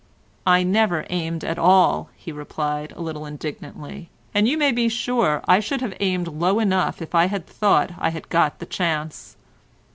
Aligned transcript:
"I 0.47 0.63
never 0.63 1.05
aimed 1.11 1.43
at 1.43 1.59
all," 1.59 2.09
he 2.17 2.31
replied 2.31 2.91
a 2.95 3.01
little 3.03 3.23
indignantly, 3.27 4.09
"and 4.33 4.47
you 4.47 4.57
may 4.57 4.71
be 4.71 4.89
sure 4.89 5.43
I 5.47 5.59
should 5.59 5.81
have 5.81 5.93
aimed 5.99 6.27
low 6.27 6.57
enough 6.59 7.03
if 7.03 7.13
I 7.13 7.27
had 7.27 7.45
thought 7.45 7.91
I 7.99 8.09
had 8.09 8.27
got 8.29 8.57
the 8.57 8.65
chance." 8.65 9.37